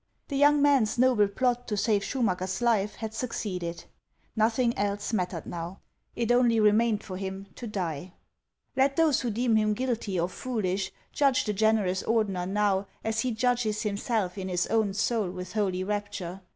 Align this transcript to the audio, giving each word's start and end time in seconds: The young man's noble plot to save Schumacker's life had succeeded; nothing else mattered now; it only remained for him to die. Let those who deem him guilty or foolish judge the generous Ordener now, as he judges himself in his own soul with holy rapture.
The 0.29 0.35
young 0.35 0.63
man's 0.63 0.97
noble 0.97 1.27
plot 1.27 1.67
to 1.67 1.77
save 1.77 2.01
Schumacker's 2.03 2.59
life 2.59 2.95
had 2.95 3.13
succeeded; 3.13 3.83
nothing 4.35 4.75
else 4.75 5.13
mattered 5.13 5.45
now; 5.45 5.79
it 6.15 6.31
only 6.31 6.59
remained 6.59 7.03
for 7.03 7.17
him 7.17 7.45
to 7.53 7.67
die. 7.67 8.13
Let 8.75 8.95
those 8.95 9.21
who 9.21 9.29
deem 9.29 9.57
him 9.57 9.75
guilty 9.75 10.19
or 10.19 10.27
foolish 10.27 10.91
judge 11.11 11.43
the 11.45 11.53
generous 11.53 12.01
Ordener 12.01 12.49
now, 12.49 12.87
as 13.03 13.19
he 13.19 13.29
judges 13.29 13.83
himself 13.83 14.39
in 14.39 14.49
his 14.49 14.65
own 14.65 14.95
soul 14.95 15.29
with 15.29 15.53
holy 15.53 15.83
rapture. 15.83 16.41